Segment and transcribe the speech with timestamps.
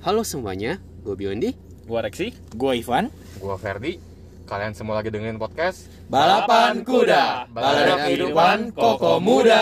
[0.00, 1.52] Halo semuanya, gue Biondi.
[1.84, 2.32] Gua Reksi.
[2.56, 3.12] Gua Ivan.
[3.36, 4.00] Gua Ferdi.
[4.48, 9.60] Kalian semua lagi dengerin podcast Balapan kuda, balada kehidupan koko muda.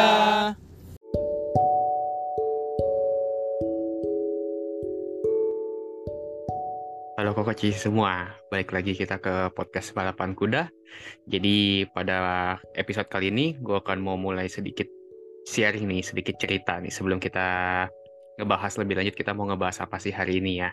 [7.18, 10.70] Halo kokoci semua, balik lagi kita ke podcast balapan kuda.
[11.27, 14.86] Jadi pada episode kali ini gue akan mau mulai sedikit
[15.50, 17.91] sharing nih, sedikit cerita nih sebelum kita
[18.39, 20.71] ngebahas lebih lanjut kita mau ngebahas apa sih hari ini ya.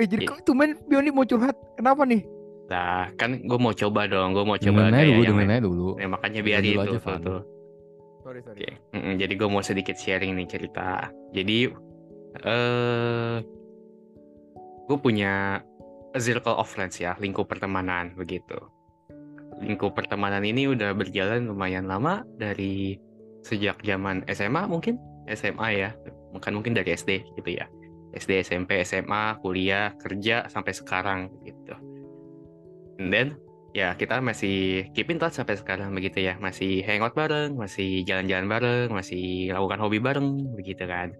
[0.00, 0.30] Eh jadi Iya.
[0.32, 1.54] kok tumen Bioni mau curhat?
[1.76, 2.24] Kenapa nih?
[2.68, 5.88] Nah kan gue mau coba dong, gue mau coba kayak dulu, yang aja dulu.
[6.00, 7.40] Ya, makanya biar itu aja, tuh, tuh.
[8.24, 8.56] Sorry sorry.
[8.60, 11.08] Oke, mm-mm, jadi gue mau sedikit sharing nih cerita.
[11.32, 11.72] Jadi,
[12.44, 13.36] eh,
[14.84, 15.64] gue punya
[16.12, 18.56] a circle of friends ya, lingkup pertemanan begitu.
[19.64, 23.00] Lingkup pertemanan ini udah berjalan lumayan lama dari
[23.42, 25.00] sejak zaman SMA mungkin,
[25.32, 25.90] SMA ya,
[26.32, 27.66] bukan mungkin dari SD gitu ya.
[28.16, 31.76] SD, SMP, SMA, kuliah, kerja sampai sekarang gitu.
[32.98, 33.28] And then
[33.76, 36.40] ya kita masih keep in touch sampai sekarang begitu ya.
[36.40, 41.12] Masih hangout bareng masih jalan-jalan bareng masih lakukan hobi bareng begitu kan.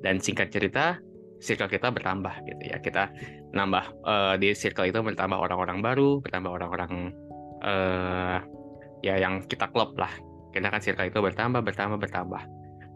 [0.00, 0.96] Dan singkat cerita
[1.42, 2.78] circle kita bertambah gitu ya.
[2.80, 3.10] Kita
[3.52, 7.12] nambah eh, di circle itu bertambah orang-orang baru bertambah orang-orang
[7.60, 8.38] eh
[9.04, 10.12] ya yang kita klop lah.
[10.54, 12.42] Kita kan circle itu bertambah bertambah bertambah.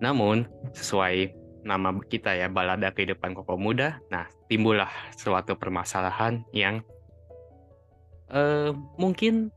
[0.01, 6.85] Namun sesuai nama kita ya balada kehidupan koko muda nah timbullah suatu permasalahan yang
[8.33, 9.49] eh mungkin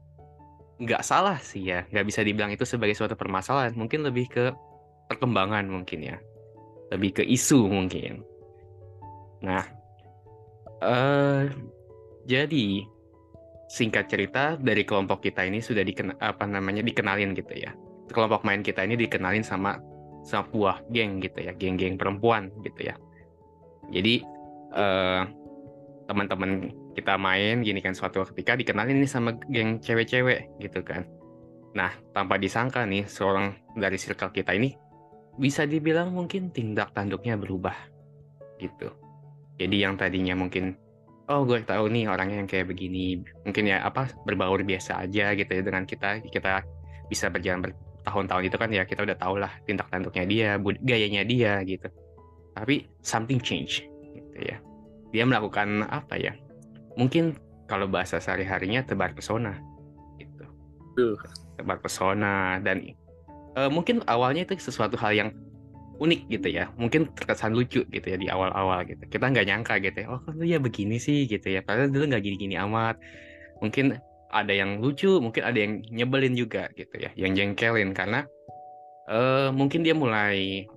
[0.77, 3.73] nggak salah sih ya, nggak bisa dibilang itu sebagai suatu permasalahan.
[3.73, 4.45] Mungkin lebih ke
[5.09, 6.17] perkembangan mungkin ya,
[6.93, 8.21] lebih ke isu mungkin.
[9.41, 9.65] Nah,
[10.85, 11.49] eh
[12.29, 12.85] jadi
[13.67, 17.73] singkat cerita dari kelompok kita ini sudah diken apa namanya dikenalin gitu ya.
[18.13, 19.75] Kelompok main kita ini dikenalin sama
[20.27, 22.99] sama buah geng gitu ya, geng-geng perempuan gitu ya.
[23.87, 24.19] Jadi
[24.75, 25.23] eh
[26.07, 31.07] teman-teman kita main gini kan suatu ketika dikenalin nih sama geng cewek-cewek gitu kan.
[31.75, 34.73] Nah, tanpa disangka nih seorang dari circle kita ini
[35.37, 37.75] bisa dibilang mungkin tindak tanduknya berubah
[38.57, 38.89] gitu.
[39.61, 40.73] Jadi yang tadinya mungkin
[41.29, 45.51] oh gue tahu nih orangnya yang kayak begini, mungkin ya apa berbaur biasa aja gitu
[45.51, 46.63] ya dengan kita kita
[47.11, 47.69] bisa berjalan
[48.07, 50.49] bertahun-tahun itu kan ya kita udah tahu lah tindak tanduknya dia,
[50.87, 51.91] gayanya dia gitu.
[52.55, 53.83] Tapi something change
[54.15, 54.63] gitu ya.
[55.11, 56.31] Dia melakukan apa ya?
[56.97, 57.37] mungkin
[57.69, 59.61] kalau bahasa sehari-harinya tebar pesona
[60.17, 60.43] gitu.
[60.97, 61.15] Tuh.
[61.55, 62.97] Tebar pesona dan
[63.53, 65.29] eh, mungkin awalnya itu sesuatu hal yang
[66.01, 66.73] unik gitu ya.
[66.75, 69.05] Mungkin terkesan lucu gitu ya di awal-awal gitu.
[69.05, 70.07] Kita nggak nyangka gitu ya.
[70.09, 71.61] Oh, kok dia begini sih gitu ya.
[71.61, 72.97] Padahal dulu nggak gini-gini amat.
[73.61, 73.97] Mungkin
[74.31, 77.95] ada yang lucu, mungkin ada yang nyebelin juga gitu ya, yang jengkelin.
[77.95, 78.27] Karena
[79.07, 80.67] eh mungkin dia mulai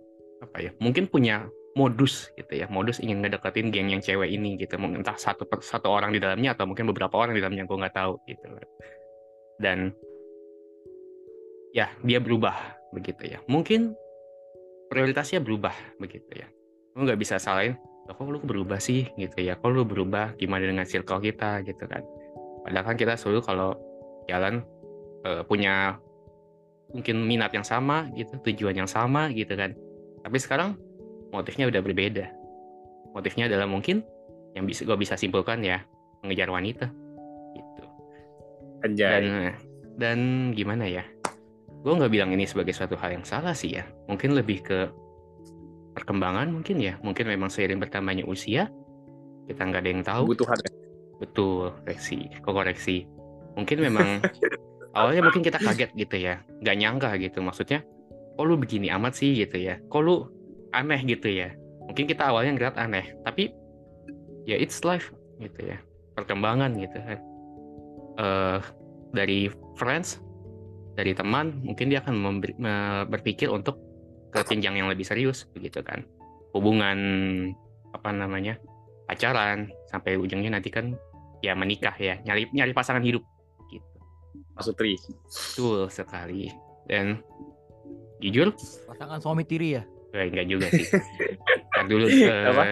[0.42, 0.70] apa ya?
[0.78, 4.74] Mungkin punya modus gitu ya modus ingin ngedeketin geng yang cewek ini gitu.
[4.78, 7.94] Mungkin entah satu satu orang di dalamnya atau mungkin beberapa orang di dalamnya gue nggak
[7.94, 8.46] tahu gitu.
[9.60, 9.94] Dan
[11.70, 12.54] ya dia berubah
[12.90, 13.38] begitu ya.
[13.46, 13.94] Mungkin
[14.90, 16.50] prioritasnya berubah begitu ya.
[16.98, 17.78] Lu nggak bisa salahin
[18.10, 19.06] "Loh, kok lu berubah sih?
[19.14, 19.54] Gitu ya.
[19.54, 20.34] Kok lu berubah?
[20.34, 21.62] Gimana dengan circle kita?
[21.62, 22.02] Gitu kan
[22.66, 23.70] padahal kan kita selalu kalau
[24.28, 24.64] jalan
[25.24, 25.96] eh, punya
[26.90, 29.72] mungkin minat yang sama gitu tujuan yang sama gitu kan
[30.20, 30.76] tapi sekarang
[31.32, 32.26] motifnya udah berbeda.
[33.16, 34.04] Motifnya adalah mungkin
[34.54, 35.82] yang bisa gue bisa simpulkan ya
[36.22, 36.86] mengejar wanita
[37.56, 37.82] gitu.
[38.82, 39.54] Dan Anjay.
[39.96, 40.18] dan
[40.52, 41.04] gimana ya?
[41.80, 43.88] Gue nggak bilang ini sebagai suatu hal yang salah sih ya.
[44.10, 44.78] Mungkin lebih ke
[45.96, 47.00] perkembangan mungkin ya.
[47.00, 48.68] Mungkin memang seiring bertambahnya usia
[49.48, 50.22] kita nggak ada yang tahu.
[50.30, 50.58] Kebutuhan.
[50.60, 50.70] ya.
[51.20, 53.04] Betul, koreksi, kok koreksi.
[53.54, 54.24] Mungkin memang
[54.98, 57.44] awalnya mungkin kita kaget gitu ya, nggak nyangka gitu.
[57.44, 57.84] Maksudnya,
[58.34, 59.76] kok lu begini amat sih gitu ya?
[59.92, 60.24] Kok lu
[60.72, 61.52] aneh gitu ya?
[61.84, 63.52] Mungkin kita awalnya ngeliat aneh, tapi
[64.48, 65.76] ya it's life gitu ya,
[66.16, 67.18] perkembangan gitu kan.
[68.16, 68.58] Eh
[69.12, 70.24] dari friends,
[70.96, 73.76] dari teman, mungkin dia akan memberi- me- berpikir untuk
[74.30, 76.00] ke jenjang yang lebih serius begitu kan.
[76.56, 76.98] Hubungan
[77.92, 78.56] apa namanya?
[79.10, 80.94] pacaran sampai ujungnya nanti kan
[81.40, 82.20] ya menikah ya.
[82.22, 83.24] Nyari nyari pasangan hidup.
[83.68, 83.86] Gitu.
[84.54, 84.96] Maksud Tri.
[84.96, 86.48] betul sekali.
[86.86, 87.20] Dan
[88.18, 88.52] jujur?
[88.86, 89.82] Pasangan suami tiri ya.
[90.10, 90.86] eh, enggak juga sih.
[91.70, 92.06] Ntar dulu
[92.50, 92.62] Apa?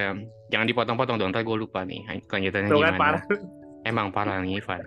[0.50, 1.30] jangan dipotong-potong dong.
[1.30, 2.98] Ntar gue lupa nih kelanjutannya Tuh gimana.
[2.98, 3.22] parah.
[3.86, 4.82] emang parah nih Ivan.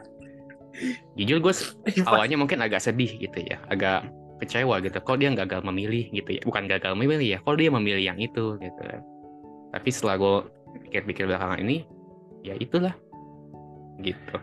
[1.15, 1.53] Jujur gue
[2.09, 3.57] awalnya mungkin agak sedih gitu ya.
[3.67, 4.07] Agak
[4.43, 4.99] kecewa gitu.
[4.99, 6.41] Kok dia gagal memilih gitu ya?
[6.43, 8.81] Bukan gagal memilih ya kok dia memilih yang itu gitu.
[9.71, 10.35] Tapi setelah gue
[10.87, 11.87] pikir-pikir belakangan ini
[12.41, 12.91] ya itulah
[14.01, 14.37] gitu.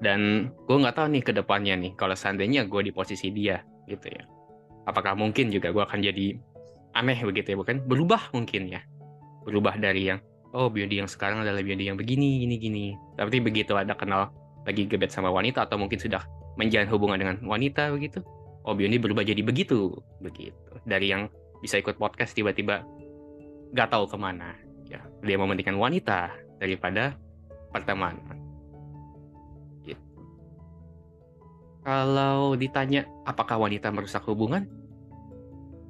[0.00, 4.08] Dan gue nggak tahu nih ke depannya nih kalau seandainya gue di posisi dia gitu
[4.08, 4.24] ya.
[4.88, 6.40] Apakah mungkin juga gue akan jadi
[6.96, 7.84] aneh begitu ya bukan?
[7.84, 8.80] Berubah mungkin ya.
[9.44, 10.18] Berubah dari yang
[10.56, 12.84] oh Biondi yang sekarang adalah Biondi yang begini gini gini.
[13.16, 14.32] Tapi begitu ada kenal
[14.64, 16.24] lagi gebet sama wanita atau mungkin sudah
[16.56, 18.20] menjalin hubungan dengan wanita begitu
[18.64, 20.56] oh Biondi berubah jadi begitu begitu.
[20.84, 21.28] Dari yang
[21.60, 22.84] bisa ikut podcast tiba-tiba
[23.76, 24.56] gak tahu ke mana
[24.88, 25.00] ya.
[25.24, 27.16] Dia mementingkan wanita daripada
[27.70, 28.49] pertemanan
[31.90, 34.62] kalau ditanya apakah wanita merusak hubungan?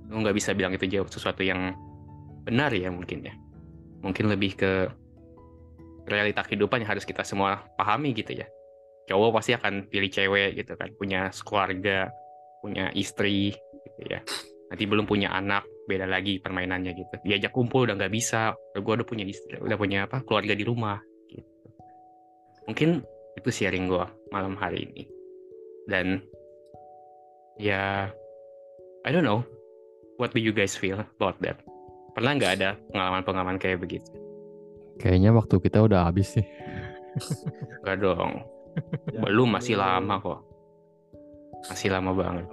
[0.08, 1.76] Nggak bisa bilang itu jawab sesuatu yang
[2.48, 3.36] benar ya mungkin ya.
[4.00, 4.88] Mungkin lebih ke
[6.08, 8.48] realita kehidupan yang harus kita semua pahami gitu ya.
[9.12, 12.08] Cowok pasti akan pilih cewek gitu kan punya keluarga
[12.64, 13.52] punya istri
[13.84, 14.24] gitu ya.
[14.72, 17.14] Nanti belum punya anak beda lagi permainannya gitu.
[17.28, 18.56] Diajak kumpul udah nggak bisa.
[18.72, 20.96] Gue udah punya istri udah punya apa keluarga di rumah
[21.28, 21.68] gitu.
[22.64, 23.04] Mungkin
[23.36, 25.19] itu sharing gue malam hari ini
[25.88, 26.20] dan
[27.56, 28.12] ya
[29.06, 29.46] I don't know
[30.20, 31.56] what do you guys feel about that?
[32.12, 34.10] Pernah nggak ada pengalaman-pengalaman kayak begitu?
[35.00, 36.44] Kayaknya waktu kita udah habis sih.
[37.86, 38.44] Gak dong.
[39.24, 40.49] Belum masih lama kok
[41.62, 42.44] masih lama banget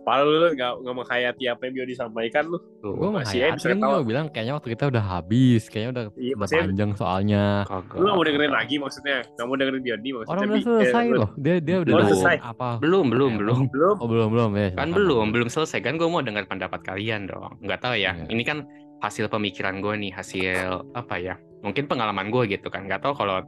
[0.00, 2.56] Padahal lu nggak nggak menghayati apa yang dia disampaikan lu.
[2.78, 3.92] tuh Gue Masih aja bisa ketawa.
[3.92, 7.44] gue bilang kayaknya waktu kita udah habis, kayaknya udah, Iya, udah maksudnya- panjang soalnya.
[7.64, 9.18] kagak Lu nggak mau dengerin lagi maksudnya?
[9.26, 10.32] Nggak mau dengerin Biondi maksudnya?
[10.32, 11.28] Orang udah Bi- selesai eh, loh.
[11.36, 12.36] Dia dia udah tahu selesai.
[12.40, 12.70] apa?
[12.78, 13.94] belum belum Ya, belum Belum.
[13.98, 14.68] Oh belum belum ya.
[14.72, 18.24] kan belum belum selesai kan gue mau dengar pendapat kalian dong nggak tahu ya Iya.
[18.28, 18.64] ini kan
[18.98, 20.56] hasil pemikiran gue nih hasil
[20.92, 23.44] apa ya mungkin pengalaman gue gitu kan nggak tahu kalau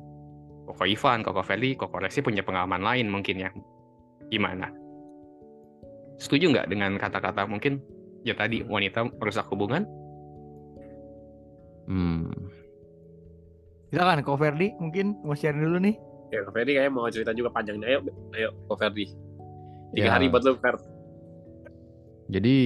[0.67, 3.49] Koko Ivan, Koko Feli, Koko Rexi punya pengalaman lain mungkin ya
[4.27, 4.69] gimana
[6.19, 7.79] setuju nggak dengan kata-kata mungkin
[8.23, 9.87] ya tadi wanita merusak hubungan
[11.89, 12.29] Hmm.
[13.89, 15.97] Silakan Ko Ferdi mungkin mau share dulu nih.
[16.29, 17.81] Ya, Ko Ferdi kayaknya mau cerita juga panjang.
[17.81, 18.05] Ayo,
[18.37, 19.09] ayo, Ko Ferdi.
[19.97, 20.13] Tiga Ya.
[20.13, 20.77] hari buat lu, Fer.
[22.29, 22.57] Jadi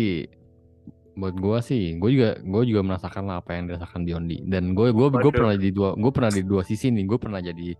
[1.15, 4.43] buat gue sih, gue juga gue juga merasakan lah apa yang dirasakan Biondi.
[4.43, 7.07] Dan gue gue gue pernah di dua gue pernah di dua sisi nih.
[7.07, 7.79] Gue pernah jadi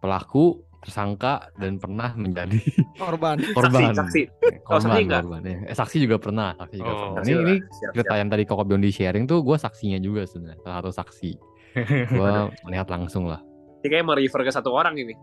[0.00, 2.58] pelaku, tersangka dan pernah menjadi
[3.02, 3.36] Korban.
[3.56, 3.92] korban.
[3.92, 4.22] Saksi, saksi.
[4.62, 5.22] korban, saksi nggak?
[5.22, 5.56] korban, ya.
[5.66, 6.98] Eh, saksi juga pernah, saksi juga Oh.
[7.00, 7.14] pernah.
[7.18, 8.20] Saksi Ini ini Siap, cerita siap.
[8.20, 11.30] yang tadi Koko Biondi sharing tuh gue saksinya juga sebenarnya, salah satu saksi.
[12.10, 12.32] Gue
[12.64, 13.38] melihat langsung lah.
[13.78, 15.14] Ini kayaknya mau refer ke satu orang ini.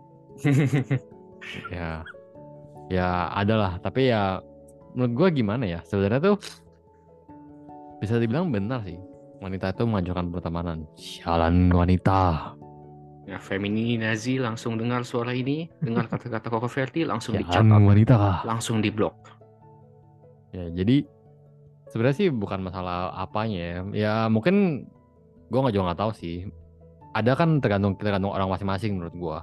[1.68, 2.06] Ya,
[2.88, 3.74] ya ada lah.
[3.78, 4.40] Tapi ya
[4.94, 5.80] menurut gue gimana ya?
[5.84, 6.38] Sebenarnya tuh
[7.98, 8.96] bisa dibilang benar sih.
[9.42, 10.78] Wanita itu mengajukan pertemanan.
[10.96, 12.56] Sialan wanita.
[13.25, 18.38] Ya femininasi langsung dengar suara ini dengar kata-kata Koko Verti langsung Sialan dicatat wanita kah?
[18.45, 19.36] langsung diblok
[20.56, 21.04] Ya, jadi
[21.92, 23.80] sebenarnya sih bukan masalah apanya ya.
[23.92, 24.88] Ya mungkin
[25.51, 26.48] gue nggak juga nggak tahu sih.
[27.12, 29.39] Ada kan tergantung tergantung orang masing-masing menurut gua.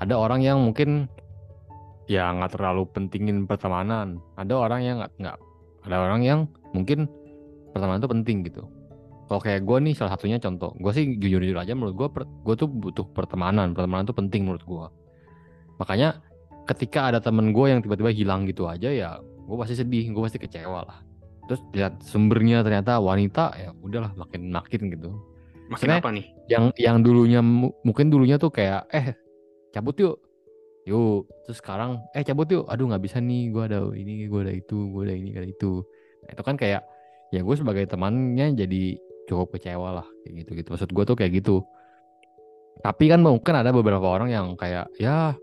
[0.00, 1.08] Ada orang yang mungkin
[2.08, 4.20] ya nggak terlalu pentingin pertemanan.
[4.40, 5.36] Ada orang yang nggak nggak.
[5.84, 6.40] Ada orang yang
[6.72, 7.08] mungkin
[7.76, 8.62] pertemanan itu penting gitu.
[9.32, 10.76] Kalau kayak gue nih salah satunya contoh.
[10.76, 13.72] Gue sih jujur-jujur aja menurut gue gue tuh butuh pertemanan.
[13.72, 14.86] Pertemanan itu penting menurut gua.
[15.80, 16.20] Makanya
[16.66, 20.38] ketika ada temen gue yang tiba-tiba hilang gitu aja ya gue pasti sedih gue pasti
[20.38, 20.98] kecewa lah
[21.50, 26.64] terus lihat sumbernya ternyata wanita ya udahlah makin makin gitu makin Maksudnya- apa nih yang
[26.78, 29.18] yang dulunya mu- mungkin dulunya tuh kayak eh
[29.74, 30.16] cabut yuk
[30.86, 34.52] yuk terus sekarang eh cabut yuk aduh nggak bisa nih gue ada ini gue ada
[34.54, 35.82] itu gue ada ini ada itu
[36.22, 36.82] nah, itu kan kayak
[37.34, 38.82] ya gue sebagai temannya jadi
[39.26, 40.68] cukup kecewa lah kayak gitu gitu.
[40.74, 41.62] Maksud gue tuh kayak gitu.
[42.82, 45.36] Tapi kan mungkin ada beberapa orang yang kayak ya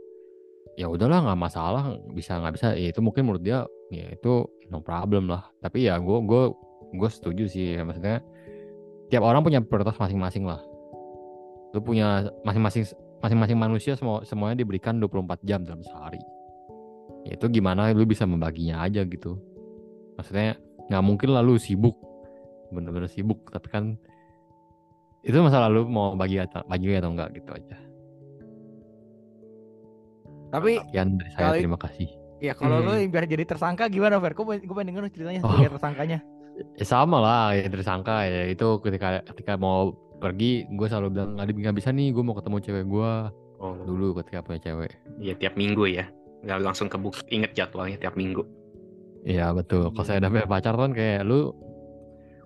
[0.80, 2.68] ya udahlah nggak masalah bisa nggak bisa.
[2.76, 5.48] Ya itu mungkin menurut dia ya itu no problem lah.
[5.64, 6.44] Tapi ya gue gue
[6.90, 8.26] gue setuju sih ya, maksudnya
[9.14, 10.62] tiap orang punya prioritas masing-masing lah.
[11.72, 16.22] Lu punya masing-masing masing-masing manusia semua semuanya diberikan 24 jam dalam sehari.
[17.28, 19.38] Ya itu gimana lu bisa membaginya aja gitu.
[20.18, 20.58] Maksudnya
[20.90, 21.94] nggak mungkin lah lu sibuk
[22.70, 23.84] bener-bener sibuk tapi kan
[25.20, 27.78] itu masalah lu mau bagi atau bagi atau enggak gitu aja
[30.50, 32.10] Tapi sekian dari saya Kali- terima kasih
[32.40, 32.86] ya kalau Hmm.
[32.86, 34.34] lu yang biar jadi tersangka gimana Fer?
[34.34, 35.54] Gue gue pengen denger ceritanya Oh.
[35.54, 36.20] tersangkanya.
[36.76, 41.56] ya sama lah ya tersangka ya itu ketika ketika mau pergi gue selalu bilang nggak
[41.56, 43.12] nggak bisa nih gue mau ketemu cewek gue
[43.56, 46.04] oh dulu ketika punya cewek ya tiap minggu ya
[46.44, 48.44] nggak langsung kebuk inget jadwalnya tiap minggu
[49.22, 49.88] Iya betul.
[49.90, 51.52] Kalau saya udah punya pacar kan kayak lu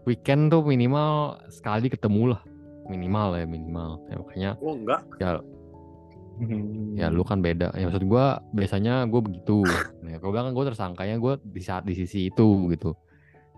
[0.04, 2.42] weekend tuh minimal sekali ketemu lah.
[2.92, 3.90] Minimal ya minimal.
[4.12, 5.02] Ya, makanya Oh, enggak.
[5.20, 5.40] ya
[6.98, 7.72] ya lu kan beda.
[7.78, 9.62] Ya maksud gua biasanya gue begitu.
[10.02, 12.98] Nah, gue bilang kan gue tersangkanya gue di saat di sisi itu gitu.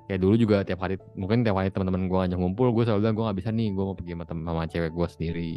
[0.05, 3.15] Kayak dulu juga tiap hari mungkin tiap hari teman-teman gue ngajak ngumpul gue selalu bilang
[3.15, 5.53] gue nggak bisa nih gue mau pergi sama, sama cewek gue sendiri.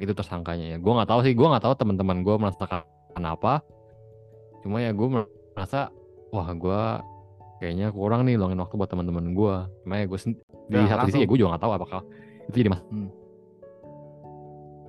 [0.00, 0.76] Itu tersangkanya ya.
[0.80, 2.84] Gue nggak tahu sih gue nggak tahu teman-teman gue merasakan
[3.20, 3.60] apa.
[4.64, 5.90] Cuma ya gue merasa
[6.32, 6.80] wah gue
[7.62, 9.54] kayaknya kurang nih luangin waktu buat teman-teman gue.
[9.86, 10.18] Makanya gue
[10.66, 12.00] di Ya, satu sisi ya gue juga nggak tahu apakah
[12.50, 13.08] itu jadi mas Hmm.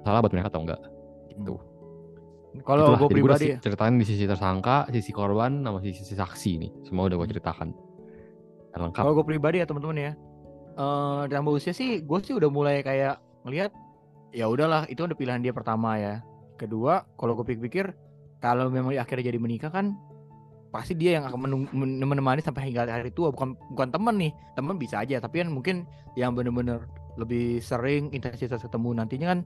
[0.02, 0.82] salah buat mereka atau enggak
[1.32, 1.56] gitu
[2.64, 7.10] Kalau Itulah, gue pribadi ceritain di sisi tersangka sisi korban sama sisi saksi nih semua
[7.10, 7.34] udah gue Hmm.
[7.36, 7.70] ceritakan
[8.74, 10.12] Dan lengkap Kalau gue pribadi ya teman-teman ya,
[10.78, 13.70] eh tambah usia sih, gue sih udah mulai kayak ngelihat,
[14.34, 16.26] ya udahlah itu udah pilihan dia pertama ya.
[16.58, 17.94] Kedua, kalau gue pikir-pikir,
[18.42, 19.94] kalau memang akhirnya jadi menikah kan,
[20.74, 21.70] pasti dia yang akan
[22.10, 25.86] menemani sampai hingga hari tua, bukan bukan teman nih, teman bisa aja, tapi kan mungkin
[26.18, 26.90] yang bener-bener
[27.22, 29.40] lebih sering intensitas ketemu nantinya kan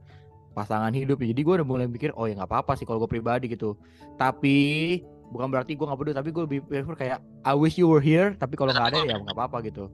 [0.55, 1.19] pasangan hidup.
[1.19, 3.75] Jadi gue udah mulai mikir, oh ya nggak apa-apa sih kalau gue pribadi gitu.
[4.15, 4.55] Tapi
[5.35, 8.31] bukan berarti gue nggak peduli, tapi gue lebih prefer kayak I wish you were here,
[8.39, 9.91] tapi kalau nggak ada ya nggak apa-apa gitu.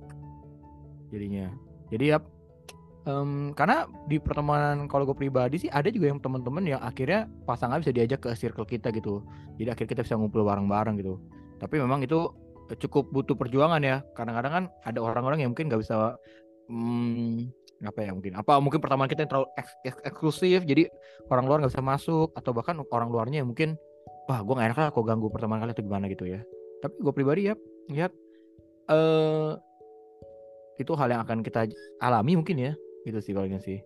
[1.10, 1.50] Jadinya.
[1.90, 2.22] Jadi ya
[3.04, 7.80] em, karena di pertemanan kalau gue pribadi sih ada juga yang teman-teman yang akhirnya pasangan
[7.84, 9.24] bisa diajak ke circle kita gitu.
[9.60, 11.20] Jadi akhirnya kita bisa ngumpul bareng-bareng gitu.
[11.60, 12.32] Tapi memang itu
[12.80, 14.02] cukup butuh perjuangan ya.
[14.16, 16.18] Kadang-kadang kan ada orang-orang yang mungkin nggak bisa
[16.72, 17.52] hmm,
[17.84, 20.88] apa ya mungkin apa mungkin pertemanan kita yang terlalu eks- eks- eksklusif jadi
[21.28, 23.76] orang luar nggak bisa masuk atau bahkan orang luarnya yang mungkin
[24.32, 26.40] wah gue gak enak lah kok ganggu pertemanan kalian atau gimana gitu ya
[26.80, 27.56] tapi gue pribadi ya
[27.92, 28.12] lihat
[28.88, 29.52] eh
[30.80, 31.68] itu hal yang akan kita
[32.00, 33.80] alami mungkin ya gitu sih palingnya sih.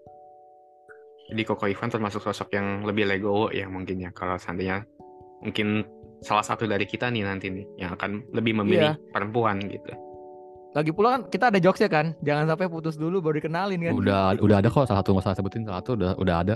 [1.28, 4.88] Jadi Koko Ivan termasuk sosok yang lebih legowo ya mungkin ya kalau seandainya
[5.44, 5.84] mungkin
[6.24, 9.94] salah satu dari kita nih nanti nih yang akan lebih memilih perempuan gitu.
[10.76, 13.94] lagi pula kan kita ada jokesnya kan jangan sampai putus dulu baru dikenalin kan.
[13.98, 16.56] Udah udah ada kok salah satu nggak salah sebutin salah satu udah udah ada.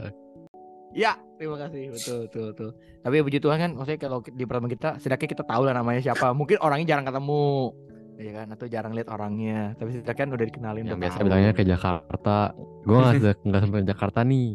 [0.94, 1.90] Ya terima kasih.
[1.90, 2.70] Betul betul betul.
[3.02, 6.02] Tapi ya puji Tuhan kan maksudnya kalau di pertemuan kita setidaknya kita tahu lah namanya
[6.06, 6.38] siapa.
[6.38, 7.74] Mungkin orangnya jarang ketemu
[8.20, 11.26] ya kan atau jarang lihat orangnya tapi setidaknya kan udah dikenalin yang biasa tahu.
[11.28, 12.36] bilangnya ke Jakarta
[12.84, 14.52] gue nggak se- nggak sampai Jakarta nih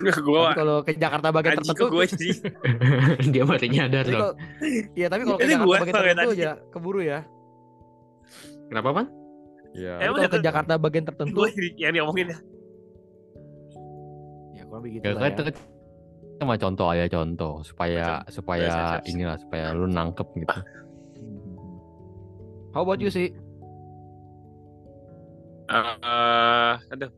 [0.00, 2.32] gue Tapi kalau ke Jakarta bagian tertentu gue sih
[3.34, 4.32] Dia baru nyadar Tapi loh.
[4.96, 7.18] Iya tapi kalau ke Jakarta gua bagian tertentu ya keburu ya.
[8.70, 9.06] Kenapa Pan?
[9.74, 12.38] Iya Tapi Emang kalau ke Jakarta bagian tertentu gue yang diomongin ya
[14.56, 15.36] ya kurang begitu ya lah kan ya.
[15.36, 15.42] itu
[16.40, 20.58] cuma contoh aja contoh supaya supaya inilah supaya lu nangkep gitu.
[22.70, 23.34] How about you sih?
[25.68, 27.10] Eh, aduh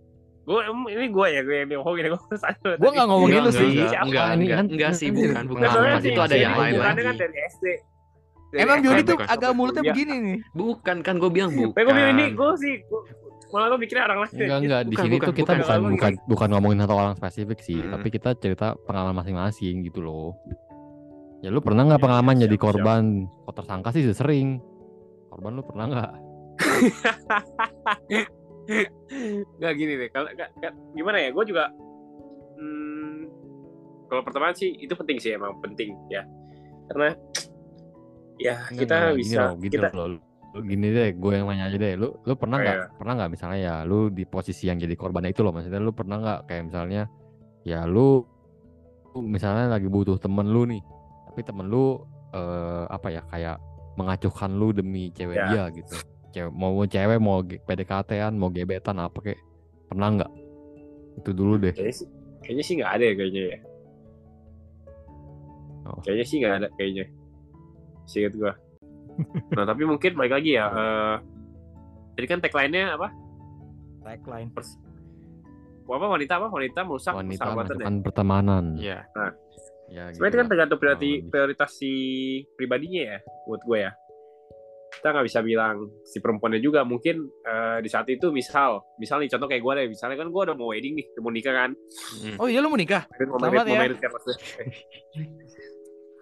[0.43, 0.59] gue
[0.91, 2.21] ini gue ya gue yang diomongin gue
[2.83, 3.69] Gua nggak ngomongin lu sih.
[3.71, 4.05] enggak, Siapa?
[4.05, 5.67] enggak, enggak, kan- enggak sih, kan bukan, bukan.
[5.97, 7.01] Sih, itu ada yang lain lagi.
[7.01, 7.67] kan dari SD
[8.53, 9.95] Dari Emang itu bukan, agak mulutnya kuliah.
[9.97, 10.39] begini nih.
[10.53, 11.73] Bukan kan gue bilang bukan.
[11.73, 13.07] Tapi gue bilang ini gue sih gua-
[13.49, 15.61] malah gue mikirnya orang lain enggak enggak di Bukan, sini bukan, tuh kita bukan.
[15.63, 15.93] bukan Bukan.
[15.95, 17.91] bukan bukan ngomongin satu orang spesifik sih Hmm.
[17.93, 20.33] tapi kita cerita pengalaman masing-masing gitu loh
[21.39, 22.65] ya lu pernah nggak Iya, pengalaman siap, jadi siap.
[22.67, 23.03] korban
[23.43, 24.57] kok tersangka sih sering
[25.33, 26.13] korban lu pernah nggak
[29.59, 30.29] Nggak gini deh kalau
[30.95, 31.65] gimana ya gue juga
[32.61, 33.27] hmm,
[34.07, 36.23] kalau pertemanan sih itu penting sih emang penting ya
[36.93, 37.17] karena
[38.39, 40.07] ya Enggak, kita gini bisa loh, gini kita loh.
[40.53, 41.95] Lu gini deh, gue yang nanya aja deh.
[41.97, 42.87] Lu lu pernah Oh, nggak iya.
[43.01, 46.21] pernah nggak misalnya ya lu di posisi yang jadi korban itu loh maksudnya lu pernah
[46.21, 47.03] nggak kayak misalnya
[47.65, 48.21] ya lu
[49.13, 50.83] lu misalnya lagi butuh temen lu nih,
[51.33, 52.05] tapi temen lu
[52.37, 53.57] eh, apa ya kayak
[53.95, 55.47] mengacuhkan lu demi cewek Ya.
[55.47, 55.95] dia gitu.
[56.31, 59.41] Cewek, mau mau cewek mau PDKT-an mau gebetan apa kayak
[59.87, 60.33] pernah nggak?
[61.15, 61.73] Itu dulu deh.
[61.73, 62.07] kayaknya sih
[62.41, 63.59] kayaknya sih nggak ada ya kayaknya ya
[65.83, 65.99] Oh.
[66.01, 67.05] kayaknya sih nggak ada kayaknya
[68.05, 68.53] seingat gue
[69.57, 71.17] nah tapi mungkin balik lagi ya eh
[72.15, 73.09] jadi kan tagline-nya apa
[74.03, 74.51] Tagline.
[74.51, 74.79] Pers-
[75.85, 77.87] apa wanita apa wanita merusak Wanita persahabatan ya?
[78.01, 78.65] pertemanan.
[78.75, 78.99] Iya.
[79.93, 81.29] Ya, Sebenarnya itu kan gitu tergantung lebih.
[81.29, 81.93] prioritas si
[82.57, 83.93] pribadinya ya, buat gue ya.
[84.93, 89.29] Kita nggak bisa bilang si perempuannya juga mungkin eh, di saat itu misal, misal nih
[89.29, 91.71] contoh kayak gue deh, misalnya kan gue udah mau wedding nih, mau nikah kan,
[92.15, 92.37] Hmm.
[92.37, 93.05] Oh iya lu mau nikah?
[93.27, 93.81] mau Selamat merit, mau ya.
[93.83, 94.41] merit kan maksudnya.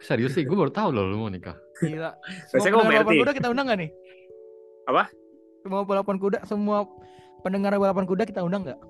[0.01, 1.55] Serius sih, gue baru tahu loh lu mau nikah.
[1.79, 2.11] Gila.
[2.51, 3.91] Biasanya pendengar balapan kuda kita undang gak nih?
[4.89, 5.03] Apa?
[5.61, 6.79] Semua balapan kuda, semua
[7.41, 8.81] pendengar balapan kuda kita undang gak?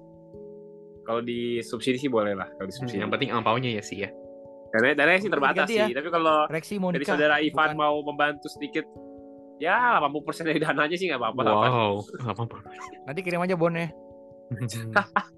[1.02, 3.02] Kalau di subsidi sih boleh lah, kalau di subsidi.
[3.02, 4.10] Yang penting angpaunya ya sih ya.
[4.70, 5.86] Karena dananya sih terbatas Ganti ya.
[5.86, 8.86] sih, tapi kalau Reksi mau dari saudara Ivan bukan- mau membantu sedikit,
[9.58, 11.40] ya 80% dari dananya sih nggak apa-apa.
[11.42, 12.56] Wow, apa apa.
[13.04, 13.90] Nanti kirim aja bonnya.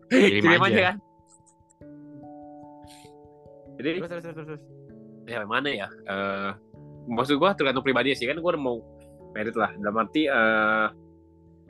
[0.06, 0.82] Kirim Kirim aja aja.
[0.86, 0.96] kan.
[3.74, 4.62] Jadi Terus terus terus terus.
[5.24, 6.50] ya mana ya Eh
[7.04, 8.76] maksud gua tergantung pribadi sih kan gua udah mau
[9.32, 10.86] merit lah dalam arti eh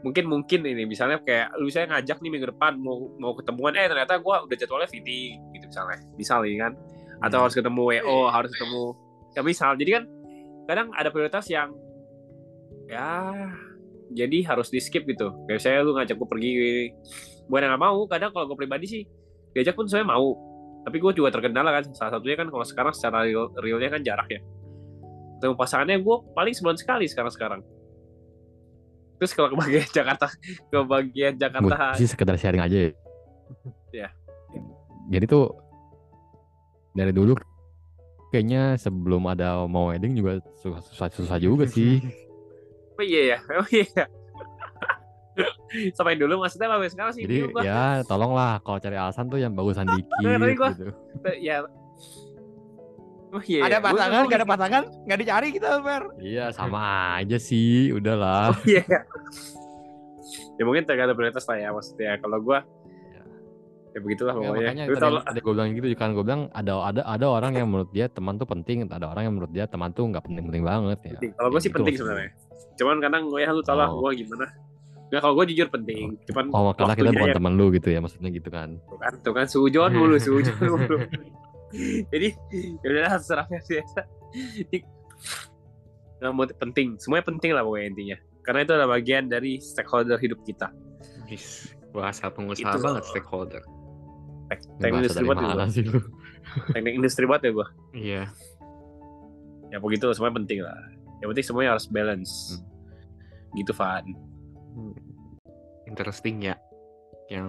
[0.03, 3.87] mungkin mungkin ini misalnya kayak lu saya ngajak nih minggu depan mau mau ketemuan eh
[3.87, 6.73] ternyata gua udah jadwalnya fitting gitu misalnya misal ini kan
[7.23, 7.45] atau Hmm.
[7.47, 8.83] harus ketemu WO harus ketemu
[9.33, 9.71] ya misal.
[9.79, 10.05] Jadi kan
[10.67, 11.71] kadang ada prioritas yang
[12.87, 13.33] ya
[14.13, 15.33] jadi harus di skip gitu.
[15.49, 16.51] Kayak saya lu ngajak gua pergi
[17.49, 19.03] bukan nggak mau kadang kalau gue pribadi sih
[19.55, 20.37] diajak pun saya mau.
[20.83, 24.27] Tapi gue juga terkendala kan salah satunya kan kalau sekarang secara real, realnya kan jarak
[24.29, 24.41] ya.
[25.39, 27.61] Ketemu pasangannya gue paling sebulan sekali sekarang sekarang.
[29.23, 32.91] Terus kalau ke bagian Jakarta ke bagian Gue Jakarta sih sekedar sharing aja
[33.95, 34.09] ya.
[35.13, 35.55] jadi tuh
[36.93, 37.33] dari dulu
[38.29, 42.01] kayaknya sebelum ada mau wedding juga susah susah, susah juga sih
[42.93, 43.89] Oh iya ya, oh iya.
[43.89, 44.05] ya.
[45.93, 47.63] Sampai dulu maksudnya sampai sekarang sih jadi gua.
[47.65, 50.13] ya tolonglah kalau cari alasan tuh yang bagusan dikit
[50.55, 50.93] gua- gitu
[51.41, 51.65] Ya.
[53.33, 53.65] Oh iya.
[53.65, 56.05] ada pasangan, gak ada pasangan, gak dicari kita, Fer.
[56.21, 56.81] iya sama
[57.17, 58.85] aja sih udahlah Oh iya.
[60.53, 62.21] ya mungkin tergantung prioritas lah ya maksudnya.
[62.21, 62.61] Kalau gua
[63.93, 64.57] ya begitulah Ya, pokoknya.
[64.63, 67.67] makanya Lu tadi, tadi gue bilang gitu kan gue bilang ada ada ada orang yang
[67.67, 70.99] menurut dia teman tuh penting ada orang yang menurut dia teman tuh nggak penting-penting banget
[70.99, 71.31] ya penting.
[71.35, 72.15] Kalau gue Ya sih gitu penting maksudnya.
[72.17, 72.33] sebenarnya.
[72.75, 74.01] Cuman kadang gue ya lu tau lah Oh.
[74.01, 74.47] gue gimana.
[75.07, 76.05] Nggak kalau gue jujur penting.
[76.25, 79.13] Cuman oh karena kita bukan ya- teman lu gitu ya maksudnya gitu kan Tuh kan,
[79.21, 80.97] tuh kan sujon mulu, sujon mulu.
[82.09, 82.29] Jadi
[82.81, 84.01] ya udahlah terserah biasa.
[86.17, 88.17] Nggak mau penting, semuanya penting lah pokoknya intinya.
[88.41, 90.71] Karena itu adalah bagian dari stakeholder hidup kita.
[91.91, 92.81] Bahasa pengusaha Itu.
[92.81, 93.63] banget stakeholder.
[94.53, 95.67] Tek- Ini Teknik industri banget ya gue.
[95.69, 95.99] sih lu
[96.69, 97.67] Teknik industri banget ya gue.
[97.95, 98.23] Iya.
[99.69, 100.79] Ya begitu semuanya penting lah.
[101.19, 102.33] Yang penting semuanya harus balance.
[103.53, 104.05] Gitu Van.
[105.85, 106.55] Interesting ya.
[107.27, 107.49] Yang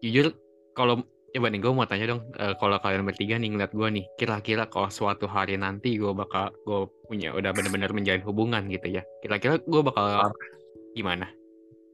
[0.00, 0.26] jujur
[0.72, 4.04] kalau coba nih gue mau tanya dong eh, kalau kalian bertiga nih ngeliat gue nih
[4.14, 9.02] kira-kira kalau suatu hari nanti gue bakal gue punya udah bener-bener menjalin hubungan gitu ya
[9.18, 10.28] kira-kira gue bakal
[10.92, 11.32] gimana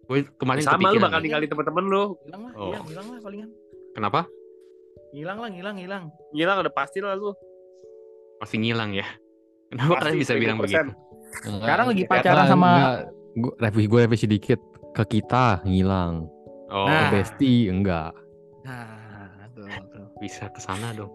[0.04, 1.30] gue kemarin Sama lu bakal nih.
[1.30, 2.02] ninggalin temen-temen lu.
[2.24, 2.66] Hilang lah, Oh.
[2.66, 3.50] hilang, hilang lah palingan.
[3.98, 4.22] Kenapa
[5.08, 6.04] Hilang lah, hilang, hilang.
[6.30, 7.32] Ngilang udah pasti lah lu.
[8.38, 9.02] pasti ngilang ya
[9.66, 10.62] kenapa Pasti, kalian bisa bilang 1000%.
[10.62, 10.90] begitu
[11.58, 12.70] Sekarang lagi Karena pacaran sama
[13.34, 14.60] gue revisi gue revisi dikit
[14.92, 16.30] ke kita ngilang
[16.68, 17.10] oh Nah.
[17.10, 18.14] ke bestie enggak
[18.62, 18.86] Nah,
[19.50, 20.06] tuh, tuh.
[20.18, 21.10] bisa ke sana dong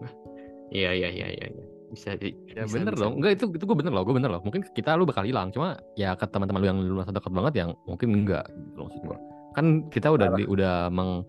[0.68, 1.64] iya iya iya iya iya.
[1.88, 3.00] bisa di- ya bisa, bener bisa.
[3.00, 5.48] dong enggak itu itu gue bener loh gue bener loh mungkin kita lu bakal hilang
[5.48, 8.84] cuma ya ke teman-teman lu yang lu merasa dekat banget yang mungkin enggak gitu loh
[8.84, 9.18] maksud gue
[9.52, 11.22] kan kita udah di, udah meng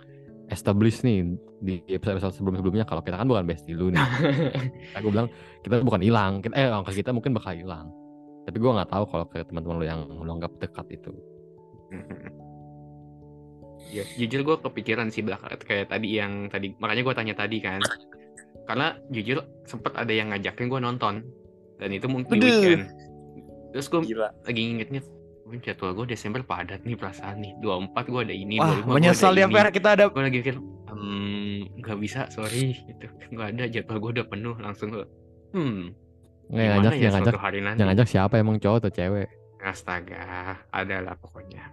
[0.50, 4.02] establish nih di episode episode sebelum sebelumnya kalau kita kan bukan bestie lu nih.
[5.04, 5.30] Gue bilang
[5.66, 7.90] kita bukan hilang kita eh ke kita mungkin bakal hilang.
[8.46, 11.12] Tapi gue nggak tahu kalau ke teman-teman lu yang lu anggap dekat itu.
[13.94, 17.78] Ya, jujur gue kepikiran sih belakang kayak tadi yang tadi makanya gue tanya tadi kan.
[18.66, 21.22] Karena jujur sempet ada yang ngajakin gue nonton
[21.78, 22.90] dan itu mungkin weekend.
[23.72, 25.06] Terus gue lagi ingetnya
[25.46, 28.94] "Wih, jadwal gue Desember padat nih perasaan nih 24 gue ada ini Wah, 25 gua
[28.98, 29.68] menyesal ya, ini." Fer.
[29.70, 30.58] Kita ada gue lagi pikir
[30.96, 31.56] hmm
[31.86, 33.06] nggak bisa sorry gitu
[33.36, 35.06] nggak ada jadwal gue udah penuh langsung gue
[35.54, 35.92] hmm
[36.50, 39.28] nggak ngajak ya ngajak hari nanti yang ngajak siapa emang cowok atau cewek
[39.62, 41.68] astaga ada lah pokoknya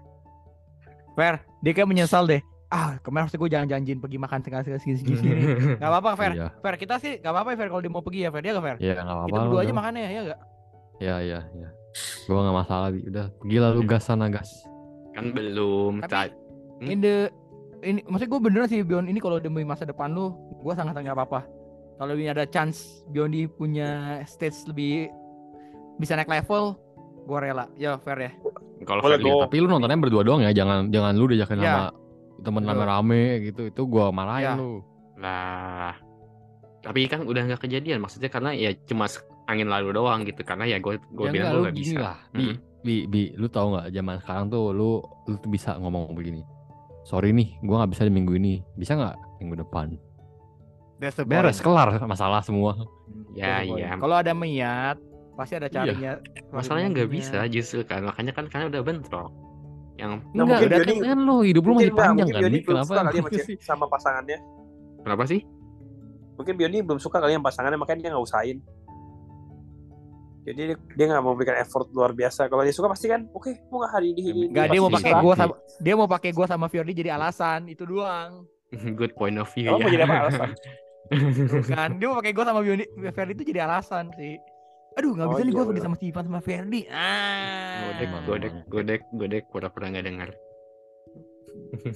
[1.12, 2.40] Fer, dia kayak menyesal deh.
[2.72, 5.42] Ah, kemarin harusnya gue jangan janjiin pergi makan sekali sekali segini segini.
[5.76, 6.32] Gak apa-apa, Fer.
[6.32, 8.40] iya Fer, kita sih gak apa-apa ya, Fer kalau dia mau pergi ya, Fer.
[8.40, 8.76] Dia gak, Fer?
[8.80, 10.40] iya nggak apa-apa Kita berdua aja makannya ya, gak?
[11.04, 11.68] Iya iya iya.
[12.24, 13.00] Gua nggak masalah Bi.
[13.04, 14.50] Udah gila lu gas sana gas.
[15.12, 16.32] kan belum Tapi-
[16.80, 16.88] Hmm?
[16.88, 17.28] In the
[17.80, 21.12] ini maksudnya gue beneran sih Bion ini kalau demi masa depan lu, gue sangat nggak
[21.12, 21.44] apa-apa.
[21.94, 23.88] Kalau ini ada chance Biondi punya
[24.24, 25.12] stage lebih
[25.96, 26.74] bisa naik level,
[27.22, 27.68] gue rela.
[27.76, 28.32] Ya, Fer ya.
[28.82, 29.44] kalau Fadli- Go.
[29.44, 31.62] Tapi lu nontonnya berdua doang ya, jangan jangan lu diajakin Ya.
[31.62, 31.82] sama
[32.40, 33.62] temen rame-rame gitu.
[33.64, 34.54] Itu gua marahin Ya.
[34.56, 34.82] lu.
[35.14, 35.94] Lah,
[36.80, 39.06] tapi kan udah nggak kejadian maksudnya karena ya cuma
[39.52, 42.00] angin lalu doang gitu karena ya gue gue Ya bilang enggak, gue nggak gini bisa.
[42.00, 42.16] lah.
[42.32, 42.44] Bi,
[42.82, 44.90] bi, bi, lu tahu nggak zaman sekarang tuh lu
[45.26, 46.42] lu tuh bisa ngomong begini.
[47.02, 48.62] Sorry nih, gua nggak bisa di minggu ini.
[48.72, 49.98] Bisa nggak minggu depan?
[50.96, 52.78] That's the Beres, kelar masalah semua.
[53.32, 53.98] Ya iya.
[53.98, 55.02] Kalau ada niat,
[55.34, 55.74] pasti ada Iya.
[55.74, 56.12] caranya.
[56.48, 59.30] Masalahnya nggak bisa justru kan makanya kan karena udah bentrok.
[59.92, 62.40] Yang Nah, Enggak, mungkin kan, kan lu hidup lu masih panjang kan.
[62.40, 63.18] Bioni Kenapa kali
[63.58, 64.38] sama pasangannya.
[65.02, 65.40] kenapa sih?
[66.32, 68.58] Mungkin Bioni belum suka kali yang pasangannya makanya dia nggak usahain.
[70.42, 72.46] Jadi dia, dia nggak mau berikan effort luar biasa.
[72.46, 74.50] Kalau dia suka pasti kan, oke, mau nggak hari ini.
[74.50, 77.82] Enggak, dia mau pakai gua sama dia mau pakai gua sama Fiordi jadi alasan, itu
[77.82, 78.42] doang.
[78.98, 79.84] Good point of view Emang ya.
[79.84, 80.50] mau jadi apa alasan?
[81.68, 82.60] kan dia mau pakai gue sama
[83.12, 84.40] Ferdi itu jadi alasan sih
[84.92, 85.84] aduh nggak Oh, bisa nih iya, gue pergi bener.
[85.84, 90.30] sama si Ivan sama Ferdi ah Godek, godek, godek, godek, pura-pura nggak dengar.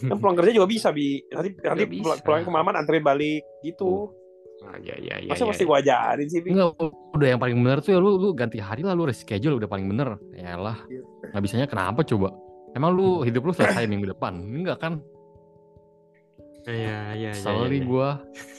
[0.02, 1.20] Kan pulang kerja juga bisa, Bi.
[1.28, 4.12] Nanti nanti pulang, pulang kemalaman anterin balik gitu.
[4.64, 5.68] Ah, ya, ya, ya, Masa ya, mesti ya.
[5.68, 6.40] gua ajarin sih?
[6.40, 6.80] Enggak,
[7.12, 9.84] udah yang paling bener tuh ya lu lu ganti hari lah lu reschedule udah paling
[9.86, 10.16] bener.
[10.32, 10.80] Yalah.
[10.88, 11.02] Iya.
[11.30, 12.32] Nggak bisanya kenapa coba?
[12.72, 14.32] Emang lu hidup lu selesai minggu depan?
[14.36, 15.00] Enggak kan?
[16.66, 17.86] Iya, iya, iya, Sorry iya.
[17.86, 18.08] gua.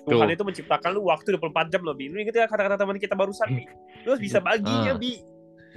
[0.07, 0.35] Tuhan Tuh.
[0.39, 2.07] itu menciptakan lu waktu 24 jam loh, Bi.
[2.07, 3.67] Lu inget ya kata-kata teman kita barusan, Bi?
[4.07, 4.97] Lu harus bisa baginya, Ah.
[4.97, 5.19] Bi.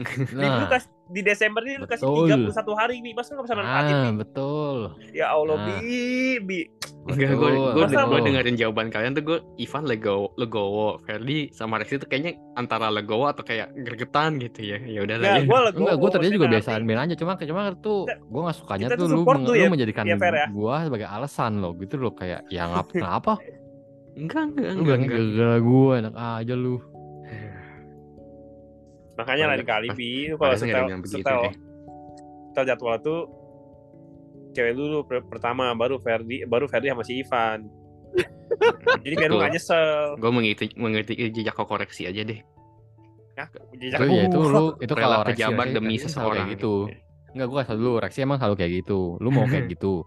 [0.30, 2.48] Di, lu Nah, kas, di Desember ini lu kasih betul.
[2.50, 3.10] 31 hari, Bi.
[3.12, 4.16] Masa lu nggak bisa manfaatin, ah, Bi?
[4.16, 4.76] betul.
[5.10, 5.66] Ya Allah, Nah.
[5.76, 5.98] Bi.
[6.40, 6.60] Bi.
[7.02, 11.90] Enggak, gue gue gue dengerin jawaban kalian tuh gue Ivan legowo, legowo, Ferdi sama Rex
[11.92, 14.78] itu kayaknya antara legowo atau kayak gergetan gitu ya.
[14.78, 15.38] Ya udah lah Ya, ya.
[15.42, 15.58] legowo.
[15.74, 19.06] Enggak, gua tadinya juga biasaan main aja cuma cuma tuh gua nggak sukanya tuh tuh
[19.10, 20.46] lu, tuh lu ya, menjadikan ya, Fer, ya?
[20.48, 23.40] gua sebagai alasan loh gitu loh kayak ya ngap kenapa
[24.10, 25.16] Enggak, enggak, Lu enggak, bilang enggak.
[25.16, 26.74] gara-gara gue enak aja lu.
[29.20, 31.40] Makanya lain kali Bi, lu kalau setel, setel,
[32.50, 33.20] setel jadwal tuh
[34.50, 37.68] cewek dulu per- pertama baru Ferdi baru Ferdi sama si Ivan.
[39.04, 40.18] Jadi biar lu gak nyesel.
[40.18, 42.40] Gue mengerti, mengerti jejak koreksi aja deh.
[43.38, 46.74] Ya, Itu ya itu lu itu kalau pejabat demi seseorang kayak gitu.
[47.30, 49.00] Enggak gue kasih dulu reaksi emang selalu kayak gitu.
[49.22, 50.02] Lu mau kayak gitu.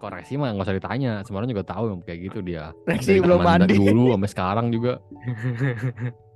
[0.00, 2.74] Koreksi mah nggak usah ditanya, semua orang juga tahu yang kayak gitu dia.
[2.90, 3.74] Reaksi belum zaman mandi.
[3.78, 4.92] dulu sampai sekarang juga.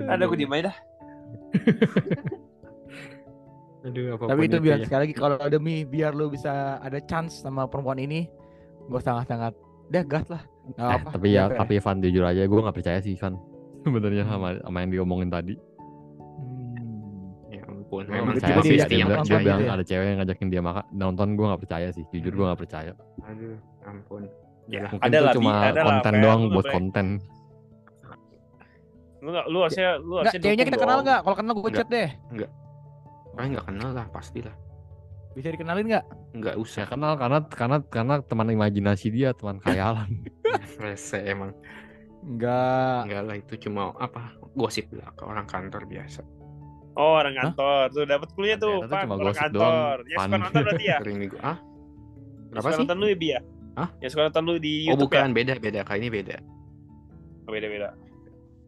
[0.00, 0.76] Ada gue diem aja dah.
[3.84, 4.82] Aduh, apa pun Tapi itu biar ya.
[4.82, 8.26] sekali lagi kalau demi biar lu bisa ada chance sama perempuan ini,
[8.82, 9.54] gue sangat-sangat
[9.86, 10.42] deh gas lah.
[10.66, 11.08] Nggak Eh, apa.
[11.12, 13.36] tapi ya, tapi Ivan jujur aja gue nggak percaya sih Ivan.
[13.84, 15.52] Sebenarnya sama sama yang diomongin tadi.
[15.52, 15.60] Hmm.
[17.52, 18.70] Ya ampun, Gue memang tiba-tiba sih.
[18.70, 19.70] dia- Dia, dia bilang, dia langsung bilang gitu ya?
[19.70, 22.04] ada cewek yang ngajakin dia makan nonton gue nggak percaya sih.
[22.10, 22.92] Jujur gue nggak percaya.
[23.22, 24.22] Aduh, ampun.
[24.64, 27.06] Ya, Mungkin ada itu cuma konten doang buat konten.
[29.24, 31.20] Lu nggak, lu harusnya, lu Nggak, harusnya ceweknya kita kenal nggak?
[31.24, 31.76] Kalau kenal gue Nggak.
[31.78, 32.08] chat deh.
[33.34, 34.54] Kan nggak kenal lah, pastilah.
[35.32, 36.04] Bisa dikenalin nggak?
[36.34, 36.84] Nggak Ya usah.
[36.84, 40.06] kenal karena karena karena teman imajinasi dia, teman khayalan.
[40.78, 41.56] Rese emang.
[42.22, 43.00] Enggak.
[43.04, 44.20] Enggak lah, itu cuma apa
[44.52, 46.20] gosip lah ke orang kantor biasa.
[46.94, 47.90] Oh, orang kantor.
[47.90, 49.02] Tuh dapat kuliah tuh, Pak.
[49.02, 49.96] cuma Orang gosip kantor.
[49.98, 50.96] doang, Ya suka nonton berarti ya?
[51.02, 51.36] Hari minggu.
[51.42, 51.58] Ah?
[52.46, 52.80] Yang Apa suka sih?
[52.84, 53.40] nonton lu ya, Bi ya?
[53.74, 53.88] Hah?
[53.98, 55.80] Yang suka nonton lu di Oh YouTube bukan, beda beda.
[55.82, 56.34] Kali ini beda.
[56.36, 56.42] ya?
[57.44, 57.88] Beda-beda.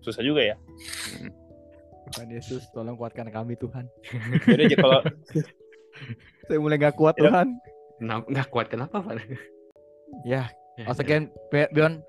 [0.00, 0.56] Susah juga ya.
[2.08, 3.84] Tuhan Yesus, tolong kuatkan kami Tuhan.
[4.46, 5.00] Jadi aja kalau
[6.46, 7.26] Saya mulai gak kuat Ya.
[7.26, 7.46] Tuhan.
[7.98, 9.24] Nggak kuat kenapa Pak?
[10.22, 10.46] Ya,
[10.78, 12.04] Once again, Be- Bion,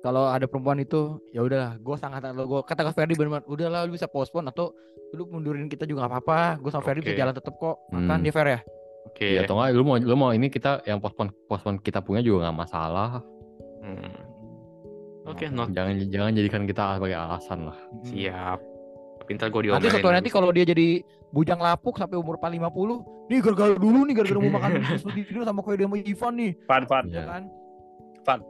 [0.00, 3.82] kalau ada perempuan itu, ya udahlah, gue sangat lo gue kata ke Ferdi benar, udahlah
[3.82, 4.70] lu bisa postpone atau
[5.12, 6.40] lu mundurin kita juga nggak apa-apa.
[6.58, 7.20] Gue sama Ferdi bisa Oke.
[7.20, 7.76] jalan tetep kok.
[7.90, 8.24] Makan Hmm.
[8.24, 8.60] ya Fer ya.
[9.04, 9.28] Oke.
[9.34, 12.46] Ya atau enggak lu mau lu mau ini kita yang postpone postpone kita punya juga
[12.46, 13.20] nggak masalah.
[13.82, 14.14] Hmm.
[15.22, 17.78] Oke, not Jangan jangan jadikan kita sebagai alasan lah.
[18.02, 18.58] siap.
[19.22, 19.92] Pintar gue Nanti diomelin.
[19.94, 20.98] suatu hari nanti kalau dia jadi
[21.30, 25.62] bujang lapuk sampai umur 50, nih gara-gara dulu nih gara-gara mau makan seperti itu sama
[25.62, 27.04] Ferdi sama Ivan nih, Fan, fan.
[27.06, 27.42] ya kan?
[28.26, 28.40] Fan.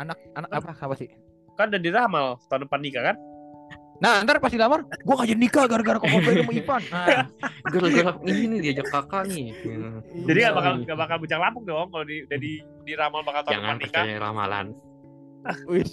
[0.00, 1.12] Anak anak apa apa sih?
[1.54, 3.16] Kan udah diramal tahun depan nikah kan?
[4.02, 6.82] Nah, ntar pas dilamar, gue gak jadi nikah gara-gara kok Ferdi sama Ivan.
[6.90, 9.46] Nah, gara-gara ini nih diajak kakak nih.
[9.60, 10.00] Hmm.
[10.24, 10.48] Jadi iya.
[10.50, 13.68] gak bakal gak bakal bujang lapuk dong kalau di udah di diramal bakal tahun Jangan
[13.68, 14.02] depan nikah.
[14.02, 14.66] percaya ramalan.
[15.66, 15.84] Wih,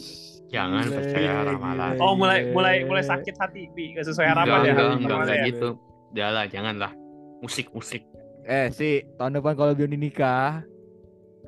[0.48, 1.92] Jangan gile, percaya ramalan.
[1.92, 4.72] gile, Oh mulai mulai mulai sakit hati bi gak sesuai Enggak, harapan ya.
[4.72, 5.70] enggak, enggak, ramalan enggak gitu.
[6.12, 6.92] Udah lah, janganlah.
[7.40, 8.04] Musik, musik.
[8.44, 10.66] Eh sih, tahun depan kalau Bion nikah,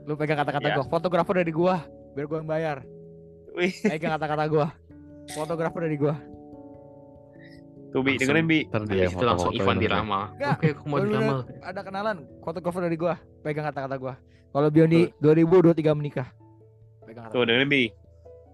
[0.03, 0.75] lu pegang kata-kata Iya.
[0.77, 2.77] gua, fotografer dari gua, biar gua yang bayar.
[3.53, 4.67] Wih, Pegang kata-kata gua,
[5.29, 6.15] fotografer dari gua.
[7.89, 8.65] tuh bi dengerin bi.
[8.89, 9.77] Yang itu langsung Ivan.
[9.77, 11.45] Enggak, Oke, aku mau diramal.
[11.61, 13.13] Ada kenalan, fotografer dari gua,
[13.45, 14.13] pegang kata-kata gua.
[14.49, 16.25] Kalau Bion di 2023 menikah,
[17.13, 17.29] pegang.
[17.29, 17.85] Tuh dengerin bi.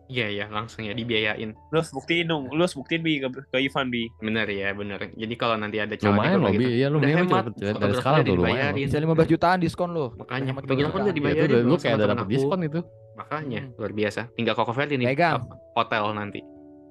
[0.10, 1.54] Iya, iya, langsung ya dibiayain.
[1.70, 4.10] Lu harus buktiin dong, lu harus buktiin bi ke, ke Ivan bi.
[4.18, 5.14] Bener ya, bener.
[5.14, 6.66] Jadi kalau nanti ada calon Lumayan loh, gitu, Bi.
[6.76, 7.44] Iya, lu udah hemat.
[7.46, 8.72] cepet- dari sekarang tuh lumayan.
[8.74, 10.18] Bisa 15 jutaan diskon lo.
[10.18, 11.06] Makanya, Hemat bagi 15 aku udah jutaan.
[11.06, 11.38] Ya, dibayarin.
[11.38, 12.32] itu udah- lu kayak sama dapet aku.
[12.34, 12.80] diskon itu.
[13.16, 13.78] Makanya, Hmm.
[13.78, 14.22] luar biasa.
[14.34, 15.08] Tinggal Koko nih.
[15.08, 15.36] Pegang.
[15.38, 16.42] apa, Hotel nanti.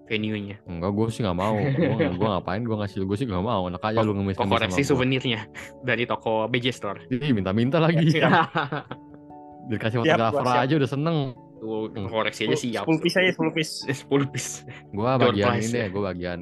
[0.08, 0.56] Venue-nya.
[0.64, 1.52] Enggak, gue sih nggak mau.
[1.98, 2.62] Gue gue ngapain?
[2.62, 3.66] Gue ngasih gue sih nggak mau.
[3.66, 5.40] Enak aja lu ngemis Kok ngemis koreksi souvenirnya
[5.84, 7.02] dari toko BJ Store.
[7.10, 8.14] Ih, minta-minta lagi.
[9.68, 11.16] Dikasih fotografer aja udah seneng.
[11.58, 12.84] Tuh, koreksi aja siap.
[12.86, 13.74] 10 piece aja 10 piece.
[13.84, 14.50] 10 piece.
[14.90, 15.80] Gue bagian ini deh.
[15.80, 15.88] ya.
[15.88, 16.38] Gue bagian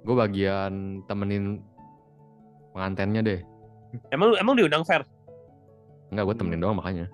[0.00, 0.72] gue bagian
[1.04, 1.44] temenin
[2.72, 3.40] pengantennya deh.
[4.08, 5.02] Emang lu emang diundang fair?
[6.08, 7.06] Enggak, gue temenin doang makanya.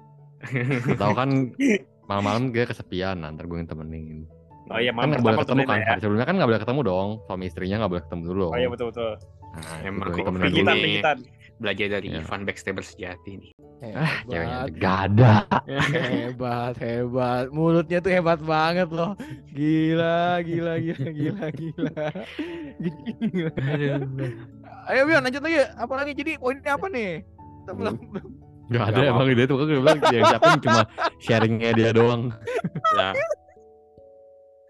[1.00, 1.28] Tahu kan
[2.06, 4.28] malam-malam dia kesepian, ntar gue yang temenin.
[4.66, 5.78] Oh iya, Kan malam nggak boleh ketemu kan?
[5.78, 5.86] ya.
[5.86, 7.08] Hari sebelumnya kan nggak boleh ketemu dong.
[7.24, 8.46] Suami istrinya nggak boleh ketemu dulu.
[8.50, 9.10] Oh iya betul betul.
[9.56, 10.74] Nah, Emang gua temenin dulu.
[11.56, 12.20] Belajar dari Ya.
[12.20, 13.52] Ivan Backstabber sejati nih.
[13.84, 15.32] Ah, ceweknya Hebat, gak ada.
[16.08, 17.44] hebat, hebat.
[17.52, 19.12] Mulutnya tuh hebat banget loh.
[19.52, 22.06] Gila, gila, gila, gila, gila.
[22.80, 23.52] Gila.
[24.88, 25.58] Ayo Bion lanjut lagi.
[25.76, 26.12] Apa lagi?
[26.16, 27.20] Jadi poinnya apa nih?
[27.62, 27.94] Kita belum
[28.66, 30.80] Gak ada Nggak emang dia tuh kan gue bilang yang siapin cuma
[31.22, 32.22] sharingnya dia doang.
[32.98, 33.14] Lah,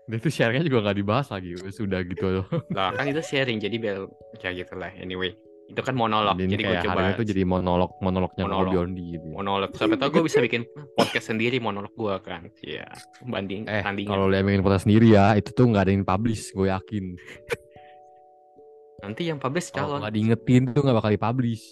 [0.07, 1.57] Dia tuh sharingnya juga nggak dibahas lagi.
[1.73, 2.47] Sudah gitu loh.
[2.77, 3.97] lah kan itu sharing jadi biar
[4.43, 4.93] kayak gitu lah.
[5.01, 5.33] Anyway,
[5.67, 6.35] itu kan monolog.
[6.35, 8.59] Jadi Jadi gue coba itu jadi monolog monolognya Monolog.
[8.63, 8.73] Monolog.
[8.73, 9.27] Biondi gitu.
[9.29, 9.71] monolog.
[9.75, 10.63] Sampai tau gue bisa bikin
[10.95, 12.47] podcast sendiri monolog gue kan.
[12.61, 12.87] Iya,
[13.23, 14.11] banding Eh, tandingan.
[14.13, 17.05] kalau yang bikin podcast sendiri ya, itu tuh nggak ada yang publish, gue yakin.
[18.97, 19.99] Nanti yang publish Kalau calon.
[20.03, 21.65] nggak diingetin tuh nggak bakal dipublish.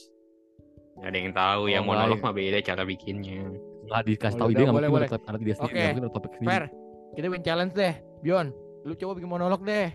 [0.94, 1.62] Gak ada yang tahu.
[1.66, 3.40] Yang Oh, monolog nggak mah beda cara bikinnya.
[3.84, 5.08] Nggak dikasih tahu udah, ide nggak mungkin boleh.
[5.08, 6.48] ada dia sendiri, nggak mungkin ada topik sendiri.
[6.50, 6.64] fair.
[7.14, 7.94] Kita bikin challenge deh.
[8.20, 8.46] Bion,
[8.82, 9.88] lu coba bikin monolog deh.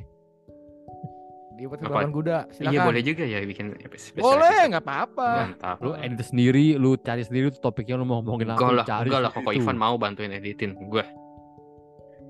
[1.59, 1.65] Di?
[1.67, 2.37] Balapan Kuda.
[2.49, 2.71] Silakan.
[2.71, 4.69] Iya boleh juga ya bikin spesial Boleh, episode.
[4.71, 5.29] nggak apa-apa.
[5.43, 5.77] Mantap.
[5.83, 8.85] Lu edit sendiri, lu cari sendiri tuh topiknya lu mau ngomongin apa, Enggak lu lah,
[8.87, 9.31] cari enggak lah.
[9.35, 9.49] Koko.
[9.51, 11.03] Ivan mau bantuin editin gue.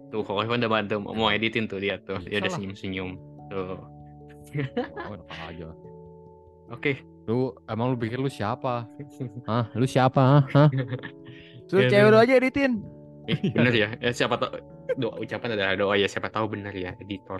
[0.09, 2.17] Tuh, Koko Ivan udah bantu mau editin tuh dia tuh.
[2.25, 3.09] Dia udah senyum-senyum.
[3.53, 3.77] Tuh.
[5.05, 5.15] Oh,
[5.45, 5.69] aja.
[6.73, 7.05] Oke.
[7.29, 8.89] Lu emang lu pikir lu siapa?
[9.45, 9.69] Hah?
[9.77, 10.17] Lu siapa?
[10.17, 10.43] Hah?
[10.49, 10.69] Hah?
[11.69, 12.13] Suruh Iya, cewek iya.
[12.13, 12.71] lu aja editin.
[13.29, 13.89] Eh, bener ya.
[14.01, 14.57] Ya siapa tahu
[14.97, 17.37] doa ucapan adalah doa ya siapa tahu bener ya editor.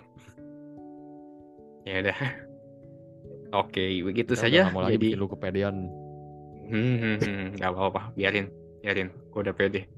[1.88, 2.20] Ya udah.
[3.50, 4.62] Oke, begitu Udah saja.
[4.70, 5.76] mau lagi Jadi bikin lu kepedean.
[6.70, 8.46] Hmm, hmm, hmm, nggak apa-apa, biarin,
[8.86, 9.90] biarin, gue udah pede.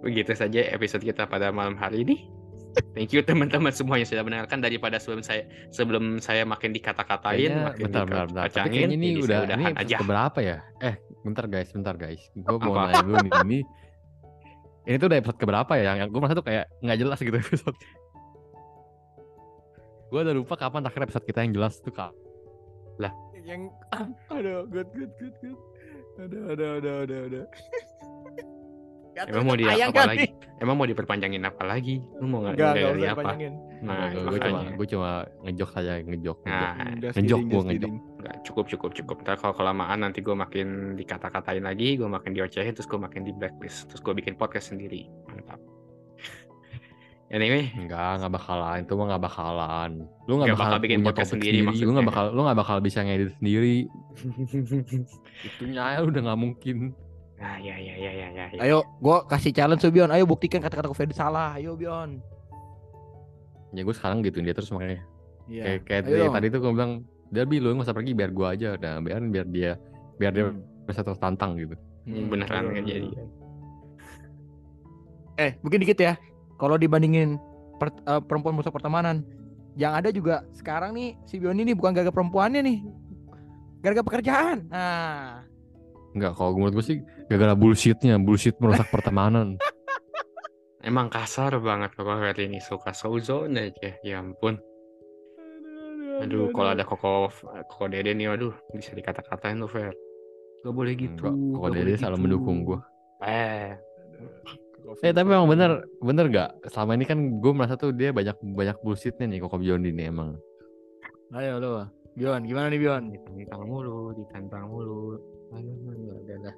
[0.00, 2.16] Begitu saja episode kita pada malam hari ini.
[2.96, 7.64] Thank you teman-teman semua yang sudah mendengarkan daripada sebelum saya sebelum saya makin dikata-katain, Kayaknya
[7.68, 8.44] makin bentar, bentar, bentar.
[8.48, 9.96] Tapi dikacangin, kayaknya ini udah ini aja.
[9.98, 10.56] keberapa ya?
[10.80, 10.94] Eh,
[11.26, 12.22] bentar guys, bentar guys.
[12.32, 13.32] Gue mau nanya dulu nih.
[13.44, 13.58] Ini
[14.88, 15.92] ini tuh udah episode keberapa ya?
[16.00, 17.76] Yang gue merasa tuh kayak nggak jelas gitu episode.
[20.08, 22.12] Gue udah lupa kapan terakhir episode kita yang jelas tuh kak.
[23.48, 23.72] Yang
[24.36, 25.58] aduh, good good good good.
[26.20, 27.46] Aduh, aduh, aduh, aduh, aduh.
[29.18, 30.30] Emang mau di apa kan lagi?
[30.62, 31.98] Emang mau diperpanjangin apa lagi?
[32.22, 33.22] Lu mau nggak enggak dari apa?
[33.24, 33.52] panjangin.
[33.82, 35.10] Nah, gue cuma gue cuma
[35.42, 36.38] ngejok saja ngejok.
[36.46, 36.46] ngejok.
[36.46, 36.74] Nah,
[37.18, 37.92] Ngejok gua, just ngejok.
[38.22, 39.16] nggak cukup cukup cukup.
[39.26, 43.32] Ntar kalau kelamaan nanti gue makin dikata-katain lagi, gue makin diocehin, terus gue makin di
[43.34, 45.10] blacklist, terus gue bikin podcast sendiri.
[45.26, 45.58] Mantap.
[47.28, 48.78] Anyway, Enggak, enggak bakalan.
[48.88, 49.90] Itu mah enggak bakalan.
[50.24, 52.76] Lu enggak Nggak bakal, bakal bikin podcast topik sendiri Lu enggak bakal lu enggak bakal
[52.80, 53.76] bisa ngedit sendiri.
[55.48, 56.78] Itunya aja udah enggak mungkin.
[57.38, 58.44] nah ya ya ya ya ya.
[58.50, 58.60] ya.
[58.64, 60.10] Ayo, gua kasih challenge tuh Bion.
[60.10, 61.54] Ayo buktikan kata-kata Fedi salah.
[61.54, 62.18] Ayo Bion.
[63.70, 65.04] Ya gue sekarang gituin dia terus makanya.
[65.46, 65.62] Iya.
[65.62, 66.92] Kayak kayak dia tadi tuh gue bilang,
[67.28, 69.76] "Derby lu nggak usah pergi biar gua aja." Nah, biarin biar dia
[70.16, 70.64] biar dia Hmm.
[70.82, 71.76] bisa tertantang gitu.
[72.08, 73.06] Hmm, beneran kan jadi.
[75.38, 76.16] Eh, mungkin dikit ya.
[76.58, 77.38] Kalau dibandingin
[77.78, 79.22] per- eh, perempuan musuh pertemanan,
[79.78, 82.78] yang ada juga sekarang nih si Bion ini bukan gara-gara perempuannya nih.
[83.78, 84.66] Gara-gara pekerjaan.
[84.68, 85.46] Nah,
[86.08, 86.98] Enggak, kalau menurut gue sih
[87.30, 89.54] gara-gara bullshitnya, bullshit merusak pertemanan.
[90.88, 93.94] Emang kasar banget kok hari ini suka sozone aja.
[94.02, 94.58] Ya ampun.
[96.18, 97.30] Aduh, kalau ada koko
[97.70, 99.94] koko dede nih, aduh bisa dikata-katain tuh Fer.
[100.66, 101.22] Gak boleh gitu.
[101.22, 102.24] Enggak, kok nggak Dede boleh selalu gitu.
[102.26, 102.78] mendukung gua.
[103.22, 103.78] Eh,
[105.00, 106.50] Eh tapi emang bener bener gak?
[106.72, 110.38] Selama ini kan gue merasa tuh dia banyak banyak bullshitnya nih Koko Biondi nih emang.
[111.34, 111.84] ayo lo.
[112.18, 113.14] Bion, gimana nih Bion?
[113.14, 115.20] ditantang mulu, ditantang mulu.
[115.54, 116.54] Aduh, udah.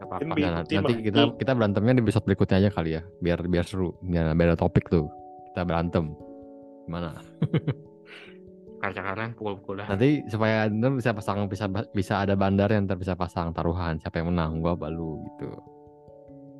[0.00, 3.44] Kan bi- Nah, nanti, nanti kita kita berantemnya di episode berikutnya aja kali ya, biar
[3.46, 3.92] biar seru.
[4.00, 5.06] Biar beda topik tuh.
[5.52, 6.14] Kita berantem.
[6.88, 7.20] Gimana?
[8.84, 9.88] Cakar-cakaran, pukul-pukulan.
[9.88, 14.60] Nanti supaya bisa pasang bisa bisa ada bandar yang bisa pasang taruhan siapa yang menang
[14.60, 15.48] gua apa lu gitu.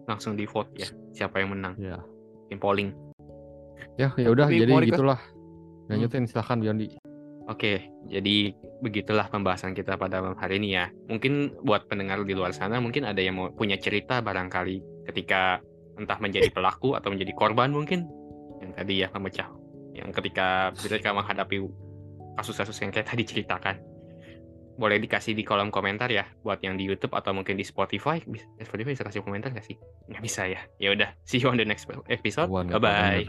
[0.04, 0.88] Langsung di vote ya.
[1.14, 1.74] Siapa yang menang?
[1.80, 2.00] Ya.
[2.46, 2.90] Bikin polling.
[3.98, 5.20] Ya ya udah jadi gitulah.
[5.90, 6.96] Lanjutin silahkan Biondi.
[7.44, 10.88] Oke, jadi begitulah pembahasan kita pada malam hari ini ya.
[11.12, 15.60] Mungkin buat pendengar di luar sana, mungkin ada yang mau punya cerita barangkali ketika
[16.00, 18.08] entah menjadi pelaku atau menjadi korban mungkin
[18.64, 19.52] yang tadi ya memecah,
[19.92, 21.56] yang ketika mereka menghadapi
[22.40, 23.76] kasus-kasus yang kayak tadi ceritakan.
[24.74, 28.18] Boleh dikasih di kolom komentar ya, buat yang di YouTube atau mungkin di Spotify.
[28.22, 29.78] Bisa- Spotify bisa kasih komentar nggak sih?
[30.10, 30.60] Nggak bisa ya.
[30.82, 32.50] Ya udah, see you on the next episode.
[32.68, 33.22] Bye bye.